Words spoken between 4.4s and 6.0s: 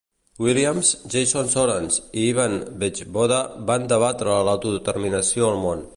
l'autodeterminació al món.